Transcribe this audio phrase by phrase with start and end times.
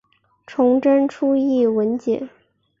[0.47, 2.27] 崇祯初谥文简。